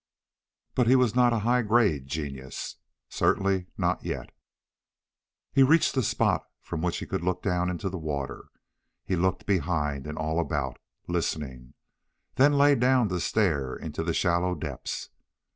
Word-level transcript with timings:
But 0.73 0.87
he 0.87 0.95
was 0.95 1.13
not 1.13 1.31
a 1.31 1.37
high 1.45 1.61
grade 1.61 2.07
genius. 2.07 2.77
Certainly 3.07 3.67
not 3.77 4.03
yet. 4.03 4.31
He 5.53 5.61
reached 5.61 5.95
a 5.95 6.01
spot 6.01 6.47
from 6.59 6.81
which 6.81 6.97
he 6.97 7.05
could 7.05 7.23
look 7.23 7.43
down 7.43 7.69
into 7.69 7.87
the 7.87 7.99
water. 7.99 8.45
He 9.05 9.15
looked 9.15 9.45
behind 9.45 10.07
and 10.07 10.17
all 10.17 10.39
about, 10.39 10.79
listening, 11.07 11.75
then 12.33 12.57
lay 12.57 12.73
down 12.73 13.09
to 13.09 13.19
stare 13.19 13.75
into 13.75 14.01
the 14.03 14.15
shallow 14.15 14.55
depths. 14.55 15.09